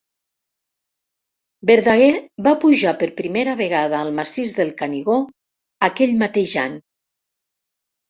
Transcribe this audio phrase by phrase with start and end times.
[1.71, 2.07] Verdaguer
[2.49, 5.21] va pujar per primera vegada al massís del Canigó
[5.93, 6.85] aquell mateix any.